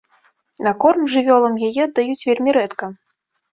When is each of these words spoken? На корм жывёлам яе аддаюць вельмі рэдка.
На 0.67 0.71
корм 0.83 1.01
жывёлам 1.17 1.55
яе 1.69 1.81
аддаюць 1.87 2.25
вельмі 2.29 2.59
рэдка. 2.61 2.93